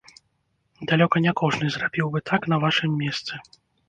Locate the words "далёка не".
0.91-1.33